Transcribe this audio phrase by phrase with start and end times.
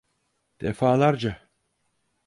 [0.61, 1.33] Defalarca.